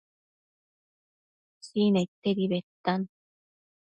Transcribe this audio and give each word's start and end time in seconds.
Sinaidtedi 1.67 2.49
bedtan 2.55 3.07